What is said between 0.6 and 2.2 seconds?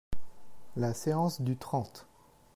La séance du trente.